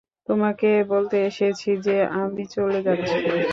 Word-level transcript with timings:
তোমাকে 0.29 0.69
বলতে 0.89 1.17
এসেছি 1.25 1.69
যে, 1.85 1.95
আমি 2.21 2.43
চলে 2.55 2.79
যাচ্ছি। 2.87 3.15